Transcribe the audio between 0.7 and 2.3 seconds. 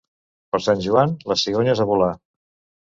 Joan, les cigonyes a volar.